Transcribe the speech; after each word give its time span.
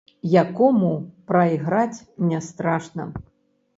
Якому 0.43 0.89
прайграць 1.31 2.03
не 2.33 2.39
страшна. 2.47 3.03